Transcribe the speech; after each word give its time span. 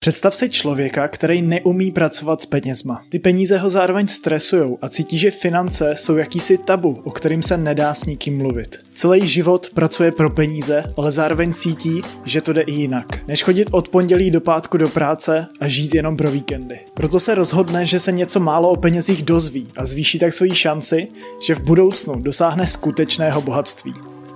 Představ 0.00 0.34
si 0.34 0.50
člověka, 0.50 1.08
který 1.08 1.42
neumí 1.42 1.90
pracovat 1.90 2.42
s 2.42 2.46
penězma. 2.46 3.02
Ty 3.08 3.18
peníze 3.18 3.58
ho 3.58 3.70
zároveň 3.70 4.08
stresujou 4.08 4.78
a 4.82 4.88
cítí, 4.88 5.18
že 5.18 5.30
finance 5.30 5.94
jsou 5.96 6.16
jakýsi 6.16 6.58
tabu, 6.58 7.00
o 7.04 7.10
kterým 7.10 7.42
se 7.42 7.56
nedá 7.56 7.94
s 7.94 8.04
nikým 8.04 8.38
mluvit. 8.38 8.78
Celý 8.94 9.28
život 9.28 9.70
pracuje 9.74 10.12
pro 10.12 10.30
peníze, 10.30 10.84
ale 10.96 11.10
zároveň 11.10 11.52
cítí, 11.52 12.02
že 12.24 12.40
to 12.40 12.52
jde 12.52 12.60
i 12.60 12.72
jinak. 12.72 13.28
Než 13.28 13.42
chodit 13.42 13.68
od 13.72 13.88
pondělí 13.88 14.30
do 14.30 14.40
pátku 14.40 14.76
do 14.76 14.88
práce 14.88 15.46
a 15.60 15.68
žít 15.68 15.94
jenom 15.94 16.16
pro 16.16 16.30
víkendy. 16.30 16.78
Proto 16.94 17.20
se 17.20 17.34
rozhodne, 17.34 17.86
že 17.86 18.00
se 18.00 18.12
něco 18.12 18.40
málo 18.40 18.70
o 18.70 18.76
penězích 18.76 19.22
dozví 19.22 19.68
a 19.76 19.86
zvýší 19.86 20.18
tak 20.18 20.32
svoji 20.32 20.54
šanci, 20.54 21.08
že 21.46 21.54
v 21.54 21.60
budoucnu 21.60 22.14
dosáhne 22.14 22.66
skutečného 22.66 23.42
bohatství. 23.42 23.94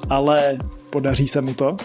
Ale 0.09 0.59
podaří 0.91 1.29
se 1.29 1.41
mu 1.41 1.55
to? 1.55 1.77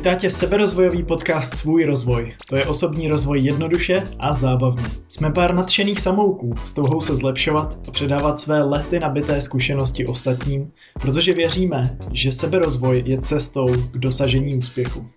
Vítá 0.00 0.14
tě 0.14 0.30
seberozvojový 0.30 1.02
podcast 1.02 1.56
Svůj 1.56 1.84
rozvoj. 1.84 2.36
To 2.48 2.56
je 2.56 2.66
osobní 2.66 3.08
rozvoj 3.08 3.40
jednoduše 3.40 4.04
a 4.18 4.32
zábavně. 4.32 4.84
Jsme 5.08 5.32
pár 5.32 5.54
nadšených 5.54 6.00
samouků 6.00 6.54
s 6.64 6.72
touhou 6.72 7.00
se 7.00 7.16
zlepšovat 7.16 7.88
a 7.88 7.90
předávat 7.90 8.40
své 8.40 8.62
lety 8.62 9.00
nabité 9.00 9.40
zkušenosti 9.40 10.06
ostatním, 10.06 10.72
protože 10.92 11.34
věříme, 11.34 11.98
že 12.12 12.32
seberozvoj 12.32 13.02
je 13.06 13.20
cestou 13.20 13.66
k 13.66 13.98
dosažení 13.98 14.56
úspěchu. 14.56 15.10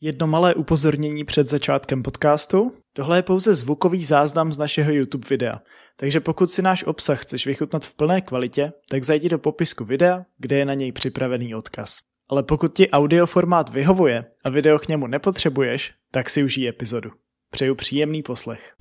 Jedno 0.00 0.26
malé 0.26 0.54
upozornění 0.54 1.24
před 1.24 1.46
začátkem 1.46 2.02
podcastu. 2.02 2.72
Tohle 2.92 3.18
je 3.18 3.22
pouze 3.22 3.54
zvukový 3.54 4.04
záznam 4.04 4.52
z 4.52 4.58
našeho 4.58 4.92
YouTube 4.92 5.26
videa, 5.30 5.60
takže 6.00 6.20
pokud 6.20 6.52
si 6.52 6.62
náš 6.62 6.84
obsah 6.84 7.22
chceš 7.22 7.46
vychutnat 7.46 7.86
v 7.86 7.94
plné 7.94 8.20
kvalitě, 8.20 8.72
tak 8.90 9.04
zajdi 9.04 9.28
do 9.28 9.38
popisku 9.38 9.84
videa, 9.84 10.24
kde 10.38 10.58
je 10.58 10.64
na 10.64 10.74
něj 10.74 10.92
připravený 10.92 11.54
odkaz. 11.54 11.98
Ale 12.28 12.42
pokud 12.42 12.74
ti 12.74 12.90
audioformát 12.90 13.68
vyhovuje 13.68 14.24
a 14.44 14.50
video 14.50 14.78
k 14.78 14.88
němu 14.88 15.06
nepotřebuješ, 15.06 15.94
tak 16.10 16.30
si 16.30 16.44
užij 16.44 16.68
epizodu. 16.68 17.10
Přeju 17.50 17.74
příjemný 17.74 18.22
poslech. 18.22 18.74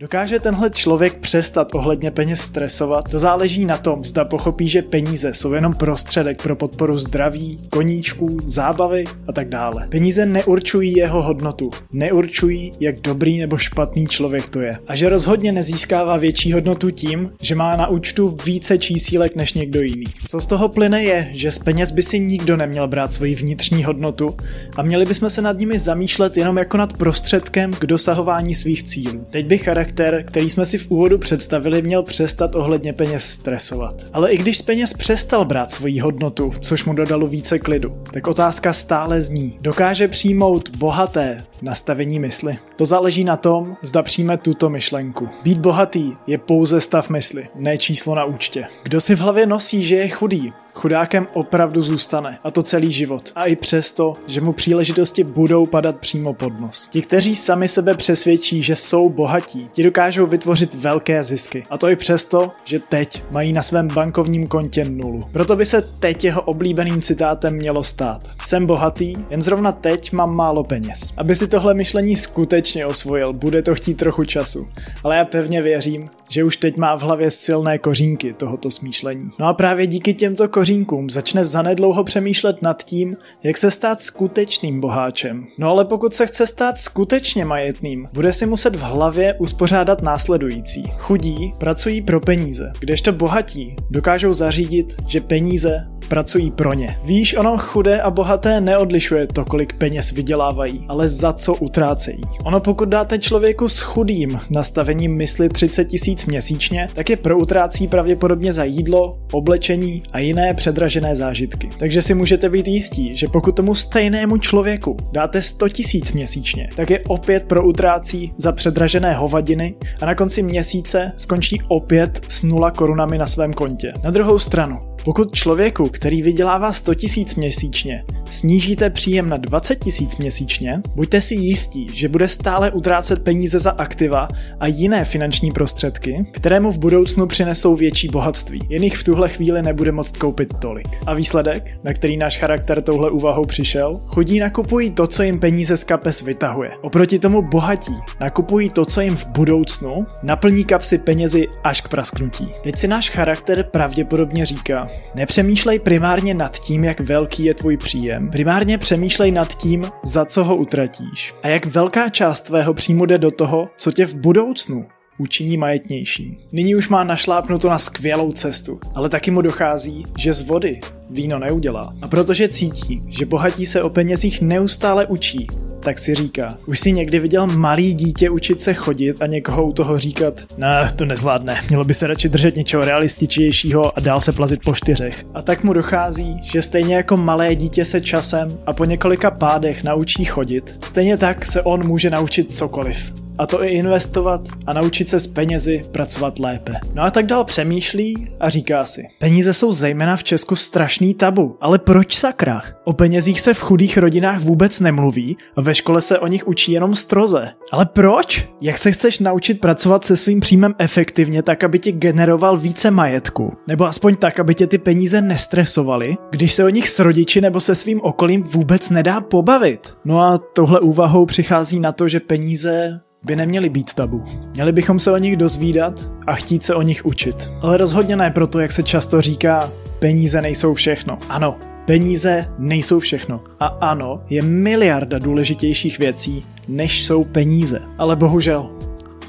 Dokáže 0.00 0.40
tenhle 0.40 0.70
člověk 0.70 1.18
přestat 1.18 1.74
ohledně 1.74 2.10
peněz 2.10 2.40
stresovat? 2.40 3.10
To 3.10 3.18
záleží 3.18 3.64
na 3.64 3.76
tom, 3.76 4.04
zda 4.04 4.24
pochopí, 4.24 4.68
že 4.68 4.82
peníze 4.82 5.34
jsou 5.34 5.52
jenom 5.52 5.74
prostředek 5.74 6.42
pro 6.42 6.56
podporu 6.56 6.96
zdraví, 6.98 7.60
koníčků, 7.70 8.36
zábavy 8.44 9.04
a 9.28 9.32
tak 9.32 9.48
dále. 9.48 9.88
Peníze 9.88 10.26
neurčují 10.26 10.92
jeho 10.92 11.22
hodnotu, 11.22 11.70
neurčují, 11.92 12.72
jak 12.80 13.00
dobrý 13.00 13.38
nebo 13.38 13.58
špatný 13.58 14.06
člověk 14.06 14.48
to 14.48 14.60
je. 14.60 14.78
A 14.86 14.94
že 14.94 15.08
rozhodně 15.08 15.52
nezískává 15.52 16.16
větší 16.16 16.52
hodnotu 16.52 16.90
tím, 16.90 17.32
že 17.40 17.54
má 17.54 17.76
na 17.76 17.88
účtu 17.88 18.36
více 18.44 18.78
čísílek 18.78 19.36
než 19.36 19.52
někdo 19.52 19.82
jiný. 19.82 20.06
Co 20.26 20.40
z 20.40 20.46
toho 20.46 20.68
plyne 20.68 21.02
je, 21.02 21.30
že 21.32 21.50
z 21.50 21.58
peněz 21.58 21.90
by 21.90 22.02
si 22.02 22.20
nikdo 22.20 22.56
neměl 22.56 22.88
brát 22.88 23.12
svoji 23.12 23.34
vnitřní 23.34 23.84
hodnotu 23.84 24.36
a 24.76 24.82
měli 24.82 25.06
bychom 25.06 25.30
se 25.30 25.42
nad 25.42 25.58
nimi 25.58 25.78
zamýšlet 25.78 26.36
jenom 26.36 26.56
jako 26.56 26.76
nad 26.76 26.92
prostředkem 26.92 27.72
k 27.72 27.86
dosahování 27.86 28.54
svých 28.54 28.82
cílů. 28.82 29.26
Teď 29.30 29.46
bych 29.46 29.68
charakter, 29.88 30.24
který 30.24 30.50
jsme 30.50 30.66
si 30.66 30.78
v 30.78 30.90
úvodu 30.90 31.18
představili, 31.18 31.82
měl 31.82 32.02
přestat 32.02 32.54
ohledně 32.54 32.92
peněz 32.92 33.24
stresovat. 33.24 33.94
Ale 34.12 34.30
i 34.30 34.38
když 34.38 34.58
z 34.58 34.62
peněz 34.62 34.92
přestal 34.92 35.44
brát 35.44 35.72
svoji 35.72 36.00
hodnotu, 36.00 36.52
což 36.60 36.84
mu 36.84 36.92
dodalo 36.92 37.26
více 37.26 37.58
klidu, 37.58 38.02
tak 38.12 38.26
otázka 38.26 38.72
stále 38.72 39.22
zní. 39.22 39.58
Dokáže 39.60 40.08
přijmout 40.08 40.76
bohaté 40.76 41.44
nastavení 41.62 42.18
mysli? 42.18 42.58
To 42.76 42.86
záleží 42.86 43.24
na 43.24 43.36
tom, 43.36 43.76
zda 43.82 44.02
přijme 44.02 44.36
tuto 44.36 44.70
myšlenku. 44.70 45.28
Být 45.42 45.58
bohatý 45.58 46.12
je 46.26 46.38
pouze 46.38 46.80
stav 46.80 47.10
mysli, 47.10 47.48
ne 47.54 47.78
číslo 47.78 48.14
na 48.14 48.24
účtě. 48.24 48.64
Kdo 48.82 49.00
si 49.00 49.16
v 49.16 49.20
hlavě 49.20 49.46
nosí, 49.46 49.82
že 49.82 49.96
je 49.96 50.08
chudý, 50.08 50.52
chudákem 50.78 51.26
opravdu 51.32 51.82
zůstane. 51.82 52.38
A 52.44 52.50
to 52.50 52.62
celý 52.62 52.90
život. 52.90 53.32
A 53.34 53.44
i 53.44 53.56
přesto, 53.56 54.12
že 54.26 54.40
mu 54.40 54.52
příležitosti 54.52 55.24
budou 55.24 55.66
padat 55.66 55.96
přímo 55.96 56.34
pod 56.34 56.60
nos. 56.60 56.88
Ti, 56.90 57.02
kteří 57.02 57.34
sami 57.34 57.68
sebe 57.68 57.94
přesvědčí, 57.94 58.62
že 58.62 58.76
jsou 58.76 59.08
bohatí, 59.08 59.66
ti 59.72 59.82
dokážou 59.82 60.26
vytvořit 60.26 60.74
velké 60.74 61.24
zisky. 61.24 61.64
A 61.70 61.78
to 61.78 61.88
i 61.88 61.96
přesto, 61.96 62.50
že 62.64 62.78
teď 62.78 63.22
mají 63.32 63.52
na 63.52 63.62
svém 63.62 63.88
bankovním 63.88 64.46
kontě 64.46 64.84
nulu. 64.84 65.20
Proto 65.32 65.56
by 65.56 65.66
se 65.66 65.82
teď 65.82 66.24
jeho 66.24 66.42
oblíbeným 66.42 67.02
citátem 67.02 67.54
mělo 67.54 67.84
stát. 67.84 68.22
Jsem 68.42 68.66
bohatý, 68.66 69.14
jen 69.30 69.42
zrovna 69.42 69.72
teď 69.72 70.12
mám 70.12 70.36
málo 70.36 70.64
peněz. 70.64 71.00
Aby 71.16 71.34
si 71.34 71.48
tohle 71.48 71.74
myšlení 71.74 72.16
skutečně 72.16 72.86
osvojil, 72.86 73.32
bude 73.32 73.62
to 73.62 73.74
chtít 73.74 73.94
trochu 73.94 74.24
času. 74.24 74.66
Ale 75.04 75.16
já 75.16 75.24
pevně 75.24 75.62
věřím, 75.62 76.10
že 76.30 76.44
už 76.44 76.56
teď 76.56 76.76
má 76.76 76.96
v 76.96 77.02
hlavě 77.02 77.30
silné 77.30 77.78
kořínky 77.78 78.32
tohoto 78.32 78.70
smýšlení. 78.70 79.30
No 79.38 79.46
a 79.46 79.54
právě 79.54 79.86
díky 79.86 80.14
těmto 80.14 80.48
kořínkům 80.68 81.10
začne 81.10 81.44
zanedlouho 81.44 82.04
přemýšlet 82.04 82.62
nad 82.62 82.84
tím, 82.84 83.16
jak 83.42 83.56
se 83.56 83.70
stát 83.70 84.00
skutečným 84.00 84.80
boháčem. 84.80 85.46
No 85.58 85.70
ale 85.70 85.84
pokud 85.84 86.14
se 86.14 86.26
chce 86.26 86.46
stát 86.46 86.78
skutečně 86.78 87.44
majetným, 87.44 88.06
bude 88.12 88.32
si 88.32 88.46
muset 88.46 88.76
v 88.76 88.80
hlavě 88.80 89.34
uspořádat 89.34 90.02
následující. 90.02 90.82
Chudí 90.98 91.52
pracují 91.58 92.02
pro 92.02 92.20
peníze, 92.20 92.72
kdežto 92.80 93.12
bohatí 93.12 93.76
dokážou 93.90 94.32
zařídit, 94.32 94.94
že 95.06 95.20
peníze 95.20 95.88
pracují 96.08 96.50
pro 96.50 96.72
ně. 96.72 96.98
Víš, 97.04 97.34
ono 97.34 97.58
chudé 97.58 98.00
a 98.00 98.10
bohaté 98.10 98.60
neodlišuje 98.60 99.26
to, 99.26 99.44
kolik 99.44 99.72
peněz 99.72 100.12
vydělávají, 100.12 100.84
ale 100.88 101.08
za 101.08 101.32
co 101.32 101.54
utrácejí. 101.54 102.20
Ono 102.44 102.60
pokud 102.60 102.88
dáte 102.88 103.18
člověku 103.18 103.68
s 103.68 103.80
chudým 103.80 104.40
nastavením 104.50 105.16
mysli 105.16 105.48
30 105.48 105.84
tisíc 105.84 106.26
měsíčně, 106.26 106.88
tak 106.94 107.10
je 107.10 107.16
pro 107.16 107.38
utrácí 107.38 107.88
pravděpodobně 107.88 108.52
za 108.52 108.64
jídlo, 108.64 109.18
oblečení 109.32 110.02
a 110.12 110.18
jiné 110.18 110.47
předražené 110.54 111.16
zážitky. 111.16 111.70
Takže 111.78 112.02
si 112.02 112.14
můžete 112.14 112.48
být 112.48 112.68
jistí, 112.68 113.16
že 113.16 113.28
pokud 113.28 113.56
tomu 113.56 113.74
stejnému 113.74 114.38
člověku 114.38 114.96
dáte 115.12 115.42
100 115.42 115.68
tisíc 115.68 116.12
měsíčně, 116.12 116.68
tak 116.76 116.90
je 116.90 117.00
opět 117.08 117.44
pro 117.44 117.66
utrácí 117.66 118.32
za 118.36 118.52
předražené 118.52 119.14
hovadiny 119.14 119.74
a 120.00 120.06
na 120.06 120.14
konci 120.14 120.42
měsíce 120.42 121.12
skončí 121.16 121.62
opět 121.68 122.20
s 122.28 122.42
nula 122.42 122.70
korunami 122.70 123.18
na 123.18 123.26
svém 123.26 123.52
kontě. 123.52 123.92
Na 124.04 124.10
druhou 124.10 124.38
stranu, 124.38 124.78
pokud 125.08 125.34
člověku, 125.34 125.88
který 125.88 126.22
vydělává 126.22 126.72
100 126.72 126.94
tisíc 126.94 127.34
měsíčně, 127.34 128.04
snížíte 128.30 128.90
příjem 128.90 129.28
na 129.28 129.36
20 129.36 129.76
tisíc 129.76 130.16
měsíčně, 130.16 130.80
buďte 130.94 131.20
si 131.20 131.34
jistí, 131.34 131.86
že 131.92 132.08
bude 132.08 132.28
stále 132.28 132.70
utrácet 132.70 133.24
peníze 133.24 133.58
za 133.58 133.70
aktiva 133.70 134.28
a 134.60 134.66
jiné 134.66 135.04
finanční 135.04 135.52
prostředky, 135.52 136.26
které 136.32 136.60
mu 136.60 136.72
v 136.72 136.78
budoucnu 136.78 137.26
přinesou 137.26 137.74
větší 137.74 138.08
bohatství. 138.08 138.60
Jen 138.68 138.84
jich 138.84 138.96
v 138.96 139.04
tuhle 139.04 139.28
chvíli 139.28 139.62
nebude 139.62 139.92
moct 139.92 140.16
koupit 140.16 140.54
tolik. 140.60 140.88
A 141.06 141.14
výsledek, 141.14 141.78
na 141.84 141.92
který 141.92 142.16
náš 142.16 142.38
charakter 142.38 142.82
touhle 142.82 143.10
úvahou 143.10 143.44
přišel, 143.44 143.94
chudí 143.94 144.40
nakupují 144.40 144.90
to, 144.90 145.06
co 145.06 145.22
jim 145.22 145.40
peníze 145.40 145.76
z 145.76 145.84
kapes 145.84 146.22
vytahuje. 146.22 146.70
Oproti 146.82 147.18
tomu 147.18 147.42
bohatí 147.42 147.94
nakupují 148.20 148.70
to, 148.70 148.84
co 148.84 149.00
jim 149.00 149.16
v 149.16 149.26
budoucnu 149.32 150.06
naplní 150.22 150.64
kapsy 150.64 150.98
penězi 150.98 151.46
až 151.64 151.80
k 151.80 151.88
prasknutí. 151.88 152.48
Teď 152.62 152.76
si 152.76 152.88
náš 152.88 153.10
charakter 153.10 153.62
pravděpodobně 153.62 154.46
říká, 154.46 154.88
Nepřemýšlej 155.14 155.78
primárně 155.78 156.34
nad 156.34 156.58
tím, 156.58 156.84
jak 156.84 157.00
velký 157.00 157.44
je 157.44 157.54
tvůj 157.54 157.76
příjem. 157.76 158.30
Primárně 158.30 158.78
přemýšlej 158.78 159.30
nad 159.30 159.54
tím, 159.54 159.86
za 160.04 160.24
co 160.24 160.44
ho 160.44 160.56
utratíš. 160.56 161.34
A 161.42 161.48
jak 161.48 161.66
velká 161.66 162.08
část 162.08 162.40
tvého 162.40 162.74
příjmu 162.74 163.06
jde 163.06 163.18
do 163.18 163.30
toho, 163.30 163.68
co 163.76 163.92
tě 163.92 164.06
v 164.06 164.14
budoucnu 164.14 164.86
učiní 165.18 165.56
majetnější. 165.56 166.38
Nyní 166.52 166.74
už 166.74 166.88
má 166.88 167.04
našlápnuto 167.04 167.70
na 167.70 167.78
skvělou 167.78 168.32
cestu, 168.32 168.80
ale 168.94 169.08
taky 169.08 169.30
mu 169.30 169.42
dochází, 169.42 170.04
že 170.18 170.32
z 170.32 170.42
vody 170.42 170.80
víno 171.10 171.38
neudělá. 171.38 171.94
A 172.02 172.08
protože 172.08 172.48
cítí, 172.48 173.02
že 173.06 173.26
bohatí 173.26 173.66
se 173.66 173.82
o 173.82 173.90
penězích 173.90 174.40
neustále 174.42 175.06
učí, 175.06 175.46
tak 175.80 175.98
si 175.98 176.14
říká, 176.14 176.58
už 176.66 176.80
si 176.80 176.92
někdy 176.92 177.18
viděl 177.18 177.46
malý 177.46 177.94
dítě 177.94 178.30
učit 178.30 178.60
se 178.60 178.74
chodit 178.74 179.22
a 179.22 179.26
někoho 179.26 179.66
u 179.66 179.72
toho 179.72 179.98
říkat, 179.98 180.34
ne, 180.56 180.90
to 180.96 181.04
nezvládne, 181.04 181.60
mělo 181.68 181.84
by 181.84 181.94
se 181.94 182.06
radši 182.06 182.28
držet 182.28 182.56
něčeho 182.56 182.84
realističnějšího 182.84 183.98
a 183.98 184.00
dál 184.00 184.20
se 184.20 184.32
plazit 184.32 184.60
po 184.64 184.74
čtyřech. 184.74 185.24
A 185.34 185.42
tak 185.42 185.64
mu 185.64 185.72
dochází, 185.72 186.36
že 186.42 186.62
stejně 186.62 186.96
jako 186.96 187.16
malé 187.16 187.54
dítě 187.54 187.84
se 187.84 188.00
časem 188.00 188.58
a 188.66 188.72
po 188.72 188.84
několika 188.84 189.30
pádech 189.30 189.84
naučí 189.84 190.24
chodit, 190.24 190.78
stejně 190.84 191.16
tak 191.16 191.44
se 191.46 191.62
on 191.62 191.86
může 191.86 192.10
naučit 192.10 192.56
cokoliv 192.56 193.12
a 193.38 193.46
to 193.46 193.64
i 193.64 193.68
investovat 193.68 194.40
a 194.66 194.72
naučit 194.72 195.08
se 195.08 195.20
s 195.20 195.26
penězi 195.26 195.82
pracovat 195.92 196.38
lépe. 196.38 196.72
No 196.94 197.02
a 197.02 197.10
tak 197.10 197.26
dál 197.26 197.44
přemýšlí 197.44 198.28
a 198.40 198.48
říká 198.48 198.86
si, 198.86 199.02
peníze 199.18 199.54
jsou 199.54 199.72
zejména 199.72 200.16
v 200.16 200.24
Česku 200.24 200.56
strašný 200.56 201.14
tabu, 201.14 201.56
ale 201.60 201.78
proč 201.78 202.18
sakra? 202.18 202.62
O 202.84 202.92
penězích 202.92 203.40
se 203.40 203.54
v 203.54 203.60
chudých 203.60 203.98
rodinách 203.98 204.40
vůbec 204.40 204.80
nemluví 204.80 205.36
a 205.56 205.60
ve 205.62 205.74
škole 205.74 206.00
se 206.00 206.18
o 206.18 206.26
nich 206.26 206.48
učí 206.48 206.72
jenom 206.72 206.94
stroze. 206.94 207.48
Ale 207.72 207.86
proč? 207.86 208.48
Jak 208.60 208.78
se 208.78 208.92
chceš 208.92 209.18
naučit 209.18 209.60
pracovat 209.60 210.04
se 210.04 210.16
svým 210.16 210.40
příjmem 210.40 210.74
efektivně 210.78 211.42
tak, 211.42 211.64
aby 211.64 211.78
ti 211.78 211.92
generoval 211.92 212.58
více 212.58 212.90
majetku? 212.90 213.52
Nebo 213.66 213.86
aspoň 213.86 214.14
tak, 214.14 214.40
aby 214.40 214.54
tě 214.54 214.66
ty 214.66 214.78
peníze 214.78 215.22
nestresovaly, 215.22 216.16
když 216.30 216.52
se 216.52 216.64
o 216.64 216.68
nich 216.68 216.88
s 216.88 216.98
rodiči 216.98 217.40
nebo 217.40 217.60
se 217.60 217.74
svým 217.74 218.00
okolím 218.02 218.42
vůbec 218.42 218.90
nedá 218.90 219.20
pobavit? 219.20 219.94
No 220.04 220.20
a 220.20 220.38
tohle 220.38 220.80
úvahou 220.80 221.26
přichází 221.26 221.80
na 221.80 221.92
to, 221.92 222.08
že 222.08 222.20
peníze 222.20 223.00
by 223.22 223.36
neměly 223.36 223.68
být 223.68 223.94
tabu. 223.94 224.24
Měli 224.54 224.72
bychom 224.72 224.98
se 224.98 225.12
o 225.12 225.16
nich 225.16 225.36
dozvídat 225.36 226.10
a 226.26 226.34
chtít 226.34 226.62
se 226.62 226.74
o 226.74 226.82
nich 226.82 227.06
učit. 227.06 227.50
Ale 227.62 227.76
rozhodně 227.76 228.16
ne 228.16 228.30
proto, 228.30 228.58
jak 228.58 228.72
se 228.72 228.82
často 228.82 229.20
říká, 229.20 229.72
peníze 229.98 230.42
nejsou 230.42 230.74
všechno. 230.74 231.18
Ano, 231.28 231.56
Peníze 231.88 232.54
nejsou 232.58 232.98
všechno. 232.98 233.40
A 233.60 233.66
ano, 233.66 234.22
je 234.30 234.42
miliarda 234.42 235.18
důležitějších 235.18 235.98
věcí, 235.98 236.44
než 236.68 237.04
jsou 237.04 237.24
peníze. 237.24 237.80
Ale 237.98 238.16
bohužel, 238.16 238.70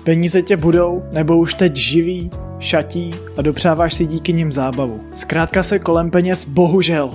peníze 0.03 0.41
tě 0.41 0.57
budou, 0.57 1.03
nebo 1.11 1.37
už 1.37 1.53
teď 1.53 1.75
živí, 1.75 2.31
šatí 2.59 3.11
a 3.37 3.41
dopřáváš 3.41 3.93
si 3.93 4.05
díky 4.05 4.33
nim 4.33 4.51
zábavu. 4.51 5.01
Zkrátka 5.15 5.63
se 5.63 5.79
kolem 5.79 6.11
peněz 6.11 6.45
bohužel 6.45 7.11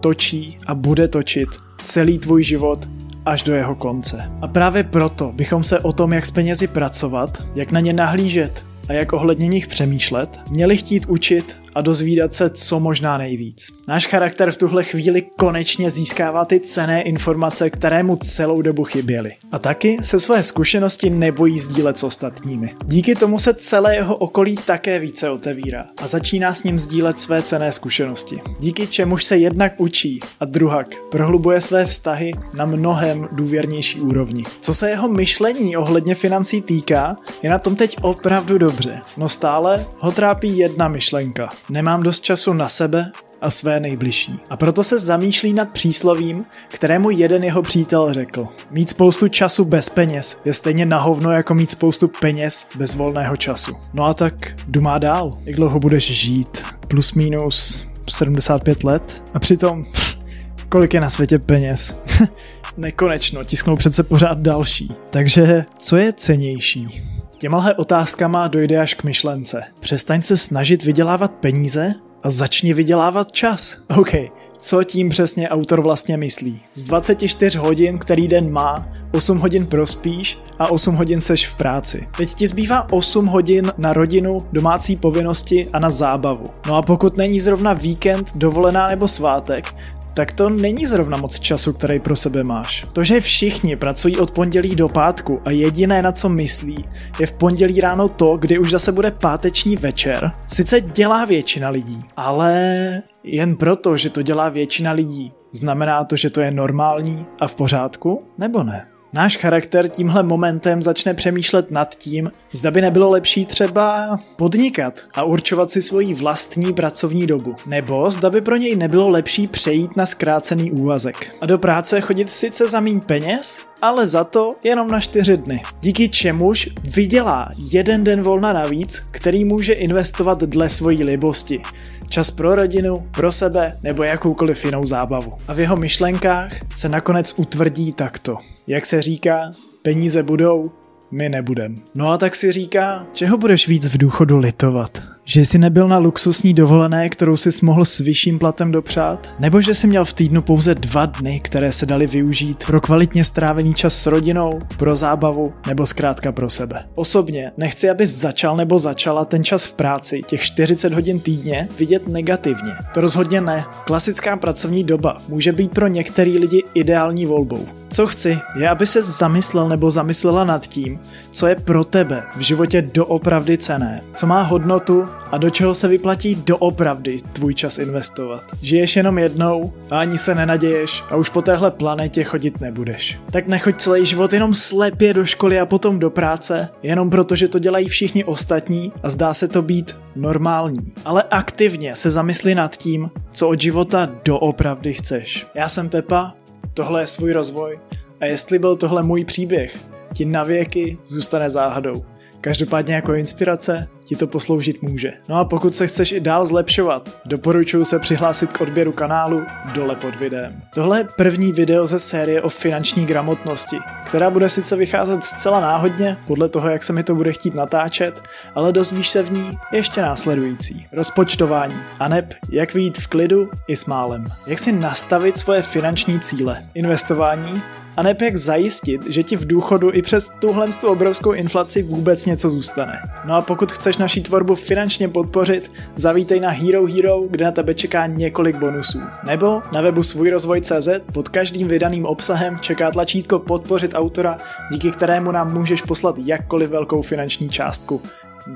točí 0.00 0.58
a 0.66 0.74
bude 0.74 1.08
točit 1.08 1.48
celý 1.82 2.18
tvůj 2.18 2.42
život 2.42 2.88
až 3.26 3.42
do 3.42 3.54
jeho 3.54 3.74
konce. 3.74 4.32
A 4.42 4.48
právě 4.48 4.84
proto 4.84 5.32
bychom 5.32 5.64
se 5.64 5.80
o 5.80 5.92
tom, 5.92 6.12
jak 6.12 6.26
s 6.26 6.30
penězi 6.30 6.66
pracovat, 6.66 7.46
jak 7.54 7.72
na 7.72 7.80
ně 7.80 7.92
nahlížet 7.92 8.66
a 8.88 8.92
jak 8.92 9.12
ohledně 9.12 9.48
nich 9.48 9.66
přemýšlet, 9.66 10.40
měli 10.50 10.76
chtít 10.76 11.06
učit 11.08 11.65
a 11.76 11.80
dozvídat 11.80 12.34
se 12.34 12.50
co 12.50 12.80
možná 12.80 13.18
nejvíc. 13.18 13.68
Náš 13.88 14.06
charakter 14.06 14.50
v 14.50 14.56
tuhle 14.56 14.84
chvíli 14.84 15.22
konečně 15.36 15.90
získává 15.90 16.44
ty 16.44 16.60
cené 16.60 17.02
informace, 17.02 17.70
které 17.70 18.02
mu 18.02 18.16
celou 18.16 18.62
dobu 18.62 18.84
chyběly. 18.84 19.32
A 19.52 19.58
taky 19.58 19.98
se 20.02 20.20
své 20.20 20.42
zkušenosti 20.42 21.10
nebojí 21.10 21.58
sdílet 21.58 21.98
s 21.98 22.02
ostatními. 22.02 22.74
Díky 22.84 23.14
tomu 23.14 23.38
se 23.38 23.54
celé 23.54 23.94
jeho 23.94 24.16
okolí 24.16 24.56
také 24.56 24.98
více 24.98 25.30
otevírá 25.30 25.86
a 26.02 26.06
začíná 26.06 26.54
s 26.54 26.62
ním 26.62 26.78
sdílet 26.78 27.20
své 27.20 27.42
cené 27.42 27.72
zkušenosti. 27.72 28.40
Díky 28.60 28.86
čemuž 28.86 29.24
se 29.24 29.36
jednak 29.36 29.72
učí 29.76 30.20
a 30.40 30.44
druhak 30.44 30.86
prohlubuje 31.10 31.60
své 31.60 31.86
vztahy 31.86 32.32
na 32.54 32.66
mnohem 32.66 33.28
důvěrnější 33.32 34.00
úrovni. 34.00 34.44
Co 34.60 34.74
se 34.74 34.90
jeho 34.90 35.08
myšlení 35.08 35.76
ohledně 35.76 36.14
financí 36.14 36.62
týká, 36.62 37.16
je 37.42 37.50
na 37.50 37.58
tom 37.58 37.76
teď 37.76 37.96
opravdu 38.02 38.58
dobře, 38.58 39.00
no 39.16 39.28
stále 39.28 39.86
ho 39.98 40.10
trápí 40.10 40.58
jedna 40.58 40.88
myšlenka. 40.88 41.50
Nemám 41.70 42.02
dost 42.02 42.20
času 42.20 42.52
na 42.52 42.68
sebe 42.68 43.12
a 43.40 43.50
své 43.50 43.80
nejbližší. 43.80 44.40
A 44.50 44.56
proto 44.56 44.84
se 44.84 44.98
zamýšlí 44.98 45.52
nad 45.52 45.68
příslovím, 45.68 46.44
kterému 46.68 47.10
jeden 47.10 47.44
jeho 47.44 47.62
přítel 47.62 48.12
řekl. 48.12 48.48
Mít 48.70 48.90
spoustu 48.90 49.28
času 49.28 49.64
bez 49.64 49.88
peněz 49.88 50.40
je 50.44 50.54
stejně 50.54 50.86
na 50.86 51.00
hovno 51.00 51.30
jako 51.30 51.54
mít 51.54 51.70
spoustu 51.70 52.08
peněz 52.08 52.66
bez 52.76 52.94
volného 52.94 53.36
času. 53.36 53.72
No 53.92 54.04
a 54.04 54.14
tak 54.14 54.34
má 54.80 54.98
dál. 54.98 55.38
Jak 55.44 55.56
dlouho 55.56 55.80
budeš 55.80 56.04
žít? 56.04 56.62
Plus 56.88 57.12
minus 57.12 57.80
75 58.10 58.84
let? 58.84 59.22
A 59.34 59.38
přitom, 59.38 59.84
kolik 60.68 60.94
je 60.94 61.00
na 61.00 61.10
světě 61.10 61.38
peněz? 61.38 62.02
Nekonečno, 62.76 63.44
tisknou 63.44 63.76
přece 63.76 64.02
pořád 64.02 64.38
další. 64.38 64.92
Takže 65.10 65.64
co 65.78 65.96
je 65.96 66.12
cenější? 66.12 67.02
Těmahle 67.38 67.74
otázkama 67.74 68.48
dojde 68.48 68.78
až 68.78 68.94
k 68.94 69.04
myšlence. 69.04 69.62
Přestaň 69.80 70.22
se 70.22 70.36
snažit 70.36 70.84
vydělávat 70.84 71.32
peníze 71.32 71.94
a 72.22 72.30
začni 72.30 72.74
vydělávat 72.74 73.32
čas. 73.32 73.76
OK, 73.96 74.10
co 74.58 74.84
tím 74.84 75.08
přesně 75.08 75.48
autor 75.48 75.80
vlastně 75.80 76.16
myslí? 76.16 76.60
Z 76.74 76.82
24 76.82 77.58
hodin, 77.58 77.98
který 77.98 78.28
den 78.28 78.52
má, 78.52 78.88
8 79.12 79.38
hodin 79.38 79.66
prospíš 79.66 80.38
a 80.58 80.70
8 80.70 80.94
hodin 80.94 81.20
seš 81.20 81.46
v 81.46 81.54
práci. 81.54 82.08
Teď 82.16 82.34
ti 82.34 82.48
zbývá 82.48 82.92
8 82.92 83.26
hodin 83.26 83.72
na 83.78 83.92
rodinu, 83.92 84.46
domácí 84.52 84.96
povinnosti 84.96 85.68
a 85.72 85.78
na 85.78 85.90
zábavu. 85.90 86.46
No 86.66 86.76
a 86.76 86.82
pokud 86.82 87.16
není 87.16 87.40
zrovna 87.40 87.72
víkend, 87.72 88.36
dovolená 88.36 88.88
nebo 88.88 89.08
svátek, 89.08 89.74
tak 90.16 90.32
to 90.32 90.50
není 90.50 90.86
zrovna 90.86 91.16
moc 91.16 91.40
času, 91.40 91.72
který 91.72 92.00
pro 92.00 92.16
sebe 92.16 92.44
máš. 92.44 92.86
To, 92.92 93.04
že 93.04 93.20
všichni 93.20 93.76
pracují 93.76 94.18
od 94.18 94.30
pondělí 94.30 94.76
do 94.76 94.88
pátku 94.88 95.40
a 95.44 95.50
jediné, 95.50 96.02
na 96.02 96.12
co 96.12 96.28
myslí, 96.28 96.84
je 97.20 97.26
v 97.26 97.32
pondělí 97.32 97.80
ráno 97.80 98.08
to, 98.08 98.36
kdy 98.36 98.58
už 98.58 98.70
zase 98.70 98.92
bude 98.92 99.10
páteční 99.10 99.76
večer, 99.76 100.32
sice 100.48 100.80
dělá 100.80 101.24
většina 101.24 101.68
lidí, 101.68 102.04
ale 102.16 103.02
jen 103.22 103.56
proto, 103.56 103.96
že 103.96 104.10
to 104.10 104.22
dělá 104.22 104.48
většina 104.48 104.92
lidí, 104.92 105.32
znamená 105.52 106.04
to, 106.04 106.16
že 106.16 106.30
to 106.30 106.40
je 106.40 106.50
normální 106.50 107.26
a 107.40 107.48
v 107.48 107.54
pořádku, 107.54 108.22
nebo 108.38 108.62
ne? 108.62 108.95
Náš 109.16 109.36
charakter 109.36 109.88
tímhle 109.88 110.22
momentem 110.22 110.82
začne 110.82 111.14
přemýšlet 111.14 111.70
nad 111.70 111.94
tím, 111.94 112.32
zda 112.52 112.70
by 112.70 112.80
nebylo 112.80 113.10
lepší 113.10 113.46
třeba 113.46 114.16
podnikat 114.36 114.94
a 115.14 115.22
určovat 115.22 115.70
si 115.70 115.82
svoji 115.82 116.14
vlastní 116.14 116.72
pracovní 116.72 117.26
dobu. 117.26 117.56
Nebo 117.66 118.10
zda 118.10 118.30
by 118.30 118.40
pro 118.40 118.56
něj 118.56 118.76
nebylo 118.76 119.08
lepší 119.08 119.46
přejít 119.46 119.96
na 119.96 120.06
zkrácený 120.06 120.72
úvazek. 120.72 121.34
A 121.40 121.46
do 121.46 121.58
práce 121.58 122.00
chodit 122.00 122.30
sice 122.30 122.68
za 122.68 122.80
méně 122.80 123.00
peněz, 123.00 123.62
ale 123.82 124.06
za 124.06 124.24
to 124.24 124.54
jenom 124.64 124.88
na 124.88 125.00
čtyři 125.00 125.36
dny. 125.36 125.62
Díky 125.80 126.08
čemuž 126.08 126.68
vydělá 126.84 127.48
jeden 127.72 128.04
den 128.04 128.22
volna 128.22 128.52
navíc, 128.52 129.02
který 129.10 129.44
může 129.44 129.72
investovat 129.72 130.42
dle 130.42 130.68
svojí 130.68 131.04
libosti. 131.04 131.62
Čas 132.08 132.30
pro 132.30 132.54
rodinu, 132.54 133.08
pro 133.10 133.32
sebe 133.32 133.78
nebo 133.82 134.02
jakoukoliv 134.02 134.64
jinou 134.64 134.86
zábavu. 134.86 135.32
A 135.48 135.54
v 135.54 135.60
jeho 135.60 135.76
myšlenkách 135.76 136.52
se 136.72 136.88
nakonec 136.88 137.34
utvrdí 137.36 137.92
takto. 137.92 138.38
Jak 138.66 138.86
se 138.86 139.02
říká, 139.02 139.52
peníze 139.82 140.22
budou, 140.22 140.70
my 141.10 141.28
nebudem. 141.28 141.74
No 141.94 142.08
a 142.08 142.18
tak 142.18 142.34
si 142.34 142.52
říká, 142.52 143.06
čeho 143.12 143.38
budeš 143.38 143.68
víc 143.68 143.88
v 143.88 143.98
důchodu 143.98 144.36
litovat? 144.36 145.15
Že 145.28 145.40
jsi 145.44 145.58
nebyl 145.58 145.88
na 145.88 145.98
luxusní 145.98 146.54
dovolené, 146.54 147.08
kterou 147.08 147.36
si 147.36 147.50
mohl 147.62 147.84
s 147.84 147.98
vyšším 147.98 148.38
platem 148.38 148.72
dopřát? 148.72 149.34
Nebo 149.38 149.60
že 149.60 149.74
jsi 149.74 149.86
měl 149.86 150.04
v 150.04 150.12
týdnu 150.12 150.42
pouze 150.42 150.74
dva 150.74 151.06
dny, 151.06 151.40
které 151.40 151.72
se 151.72 151.86
dali 151.86 152.06
využít 152.06 152.64
pro 152.66 152.80
kvalitně 152.80 153.24
strávený 153.24 153.74
čas 153.74 153.94
s 153.94 154.06
rodinou, 154.06 154.60
pro 154.76 154.96
zábavu 154.96 155.52
nebo 155.66 155.86
zkrátka 155.86 156.32
pro 156.32 156.50
sebe? 156.50 156.84
Osobně 156.94 157.52
nechci, 157.56 157.90
abys 157.90 158.10
začal 158.10 158.56
nebo 158.56 158.78
začala 158.78 159.24
ten 159.24 159.44
čas 159.44 159.64
v 159.64 159.72
práci, 159.72 160.22
těch 160.26 160.42
40 160.42 160.92
hodin 160.92 161.20
týdně, 161.20 161.68
vidět 161.78 162.08
negativně. 162.08 162.72
To 162.94 163.00
rozhodně 163.00 163.40
ne. 163.40 163.64
Klasická 163.84 164.36
pracovní 164.36 164.84
doba 164.84 165.18
může 165.28 165.52
být 165.52 165.70
pro 165.70 165.86
některý 165.86 166.38
lidi 166.38 166.64
ideální 166.74 167.26
volbou. 167.26 167.66
Co 167.88 168.06
chci, 168.06 168.38
je, 168.58 168.68
aby 168.68 168.86
se 168.86 169.02
zamyslel 169.02 169.68
nebo 169.68 169.90
zamyslela 169.90 170.44
nad 170.44 170.66
tím, 170.66 171.00
co 171.30 171.46
je 171.46 171.54
pro 171.56 171.84
tebe 171.84 172.22
v 172.36 172.40
životě 172.40 172.82
doopravdy 172.82 173.58
cené, 173.58 174.00
co 174.14 174.26
má 174.26 174.42
hodnotu 174.42 175.08
a 175.32 175.38
do 175.38 175.50
čeho 175.50 175.74
se 175.74 175.88
vyplatí 175.88 176.34
doopravdy 176.34 177.16
tvůj 177.32 177.54
čas 177.54 177.78
investovat. 177.78 178.44
Žiješ 178.62 178.96
jenom 178.96 179.18
jednou 179.18 179.72
a 179.90 179.98
ani 179.98 180.18
se 180.18 180.34
nenaděješ 180.34 181.04
a 181.10 181.16
už 181.16 181.28
po 181.28 181.42
téhle 181.42 181.70
planetě 181.70 182.24
chodit 182.24 182.60
nebudeš. 182.60 183.18
Tak 183.30 183.46
nechoď 183.46 183.76
celý 183.76 184.04
život 184.04 184.32
jenom 184.32 184.54
slepě 184.54 185.14
do 185.14 185.26
školy 185.26 185.60
a 185.60 185.66
potom 185.66 185.98
do 185.98 186.10
práce, 186.10 186.68
jenom 186.82 187.10
proto, 187.10 187.36
že 187.36 187.48
to 187.48 187.58
dělají 187.58 187.88
všichni 187.88 188.24
ostatní 188.24 188.92
a 189.02 189.10
zdá 189.10 189.34
se 189.34 189.48
to 189.48 189.62
být 189.62 189.96
normální. 190.16 190.92
Ale 191.04 191.24
aktivně 191.30 191.96
se 191.96 192.10
zamysli 192.10 192.54
nad 192.54 192.76
tím, 192.76 193.10
co 193.30 193.48
od 193.48 193.60
života 193.60 194.08
doopravdy 194.24 194.94
chceš. 194.94 195.46
Já 195.54 195.68
jsem 195.68 195.88
Pepa, 195.88 196.34
tohle 196.74 197.02
je 197.02 197.06
svůj 197.06 197.32
rozvoj 197.32 197.78
a 198.20 198.24
jestli 198.24 198.58
byl 198.58 198.76
tohle 198.76 199.02
můj 199.02 199.24
příběh, 199.24 199.76
ti 200.12 200.24
na 200.24 200.44
věky 200.44 200.98
zůstane 201.04 201.50
záhadou. 201.50 202.04
Každopádně 202.40 202.94
jako 202.94 203.14
inspirace 203.14 203.88
ti 204.04 204.16
to 204.16 204.26
posloužit 204.26 204.82
může. 204.82 205.12
No 205.28 205.36
a 205.36 205.44
pokud 205.44 205.74
se 205.74 205.86
chceš 205.86 206.12
i 206.12 206.20
dál 206.20 206.46
zlepšovat, 206.46 207.20
doporučuji 207.24 207.84
se 207.84 207.98
přihlásit 207.98 208.52
k 208.52 208.60
odběru 208.60 208.92
kanálu 208.92 209.42
dole 209.74 209.96
pod 209.96 210.16
videem. 210.16 210.62
Tohle 210.74 210.98
je 210.98 211.08
první 211.16 211.52
video 211.52 211.86
ze 211.86 211.98
série 211.98 212.42
o 212.42 212.48
finanční 212.48 213.06
gramotnosti, 213.06 213.76
která 214.06 214.30
bude 214.30 214.48
sice 214.48 214.76
vycházet 214.76 215.24
zcela 215.24 215.60
náhodně, 215.60 216.16
podle 216.26 216.48
toho, 216.48 216.68
jak 216.68 216.84
se 216.84 216.92
mi 216.92 217.02
to 217.02 217.14
bude 217.14 217.32
chtít 217.32 217.54
natáčet, 217.54 218.22
ale 218.54 218.72
dozvíš 218.72 219.10
se 219.10 219.22
v 219.22 219.32
ní 219.32 219.58
ještě 219.72 220.02
následující. 220.02 220.86
Rozpočtování, 220.92 221.76
a 221.98 222.08
neb 222.08 222.34
jak 222.50 222.74
vyjít 222.74 222.98
v 222.98 223.06
klidu 223.06 223.50
i 223.68 223.76
s 223.76 223.86
málem. 223.86 224.24
Jak 224.46 224.58
si 224.58 224.72
nastavit 224.72 225.36
svoje 225.36 225.62
finanční 225.62 226.20
cíle. 226.20 226.66
Investování, 226.74 227.62
a 227.96 228.02
ne 228.02 228.16
jak 228.20 228.36
zajistit, 228.36 229.10
že 229.10 229.22
ti 229.22 229.36
v 229.36 229.46
důchodu 229.46 229.90
i 229.92 230.02
přes 230.02 230.32
tuhle 230.38 230.68
tu 230.80 230.88
obrovskou 230.88 231.32
inflaci 231.32 231.82
vůbec 231.82 232.26
něco 232.26 232.50
zůstane. 232.50 233.02
No 233.24 233.34
a 233.34 233.42
pokud 233.42 233.72
chceš 233.72 233.96
naší 233.96 234.22
tvorbu 234.22 234.54
finančně 234.54 235.08
podpořit, 235.08 235.72
zavítej 235.96 236.40
na 236.40 236.50
Hero 236.50 236.86
Hero, 236.86 237.20
kde 237.30 237.44
na 237.44 237.50
tebe 237.50 237.74
čeká 237.74 238.06
několik 238.06 238.56
bonusů. 238.56 239.00
Nebo 239.26 239.62
na 239.72 239.80
webu 239.80 240.02
svůjrozvoj.cz 240.02 240.88
pod 241.12 241.28
každým 241.28 241.68
vydaným 241.68 242.06
obsahem 242.06 242.58
čeká 242.58 242.90
tlačítko 242.90 243.38
podpořit 243.38 243.94
autora, 243.94 244.38
díky 244.70 244.90
kterému 244.90 245.32
nám 245.32 245.54
můžeš 245.54 245.82
poslat 245.82 246.18
jakkoliv 246.18 246.70
velkou 246.70 247.02
finanční 247.02 247.48
částku. 247.48 248.02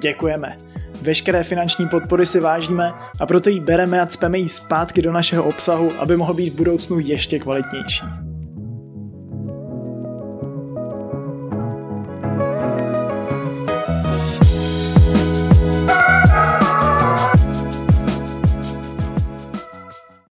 Děkujeme. 0.03 0.57
Veškeré 1.03 1.43
finanční 1.45 1.89
podpory 1.89 2.27
si 2.27 2.41
vážíme 2.41 2.93
a 3.21 3.27
proto 3.27 3.51
ji 3.51 3.61
bereme 3.61 4.01
a 4.01 4.07
cpeme 4.07 4.39
ji 4.39 4.49
zpátky 4.49 5.03
do 5.03 5.13
našeho 5.13 5.45
obsahu, 5.45 5.93
aby 5.99 6.17
mohl 6.17 6.35
být 6.35 6.53
v 6.53 6.57
budoucnu 6.57 6.99
ještě 6.99 7.39
kvalitnější. 7.39 8.05